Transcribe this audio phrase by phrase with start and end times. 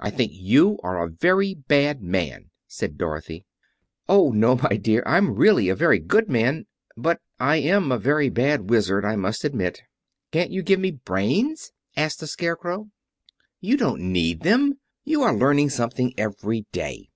[0.00, 3.46] "I think you are a very bad man," said Dorothy.
[4.06, 8.68] "Oh, no, my dear; I'm really a very good man, but I'm a very bad
[8.68, 9.80] Wizard, I must admit."
[10.30, 12.90] "Can't you give me brains?" asked the Scarecrow.
[13.62, 14.74] "You don't need them.
[15.04, 17.08] You are learning something every day.